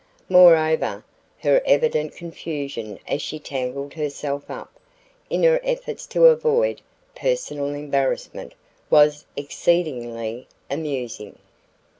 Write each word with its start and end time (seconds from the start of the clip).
Moreover, 0.29 1.05
her 1.43 1.61
evident 1.63 2.15
confusion 2.15 2.97
as 3.07 3.21
she 3.21 3.37
tangled 3.37 3.93
herself 3.93 4.49
up, 4.49 4.73
in 5.29 5.43
her 5.43 5.61
efforts 5.63 6.07
to 6.07 6.25
avoid 6.25 6.81
personal 7.13 7.67
embarrassment, 7.67 8.55
was 8.89 9.27
exceedingly 9.37 10.47
amusing. 10.71 11.37